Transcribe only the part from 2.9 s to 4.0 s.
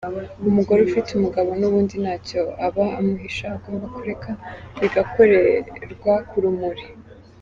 amuhisha agomba